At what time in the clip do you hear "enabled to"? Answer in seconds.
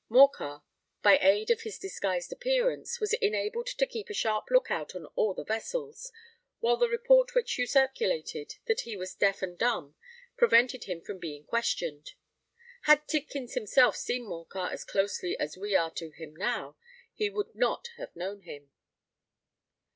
3.21-3.85